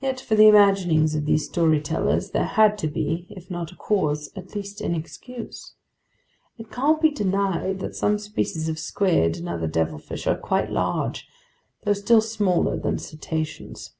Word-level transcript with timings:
Yet 0.00 0.18
for 0.20 0.34
the 0.34 0.48
imaginings 0.48 1.14
of 1.14 1.24
these 1.24 1.44
storytellers 1.46 2.32
there 2.32 2.46
had 2.46 2.76
to 2.78 2.88
be, 2.88 3.28
if 3.30 3.48
not 3.48 3.70
a 3.70 3.76
cause, 3.76 4.28
at 4.34 4.56
least 4.56 4.80
an 4.80 4.92
excuse. 4.92 5.76
It 6.58 6.68
can't 6.72 7.00
be 7.00 7.12
denied 7.12 7.78
that 7.78 7.94
some 7.94 8.18
species 8.18 8.68
of 8.68 8.76
squid 8.80 9.36
and 9.36 9.48
other 9.48 9.68
devilfish 9.68 10.26
are 10.26 10.36
quite 10.36 10.72
large, 10.72 11.28
though 11.84 11.92
still 11.92 12.20
smaller 12.20 12.76
than 12.76 12.98
cetaceans. 12.98 13.94